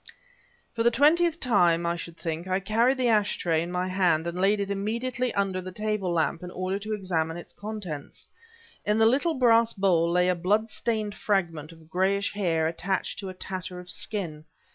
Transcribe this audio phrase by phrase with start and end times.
[0.73, 4.25] For the twentieth time, I should think, I carried the ash tray in my hand
[4.25, 8.25] and laid it immediately under the table lamp in order to examine its contents.
[8.83, 13.29] In the little brass bowl lay a blood stained fragment of grayish hair attached to
[13.29, 14.45] a tatter of skin.